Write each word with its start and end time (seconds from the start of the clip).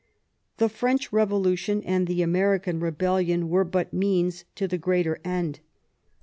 The 0.57 0.67
French 0.67 1.13
Revolution 1.13 1.83
and 1.83 2.07
the 2.07 2.23
American 2.23 2.79
Rebellion 2.79 3.49
were 3.49 3.63
but 3.63 3.93
means 3.93 4.45
to 4.55 4.67
the 4.67 4.79
greater 4.79 5.19
end. 5.23 5.59